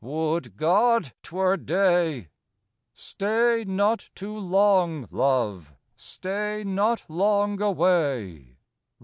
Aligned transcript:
Would 0.03 0.57
God 0.57 1.13
'twere 1.21 1.57
day! 1.57 2.13
II 2.17 2.27
"Stay 2.95 3.63
not 3.67 4.09
too 4.15 4.35
long, 4.35 5.07
love, 5.11 5.75
stay 5.95 6.63
not 6.65 7.05
long 7.07 7.61
away!" 7.61 8.57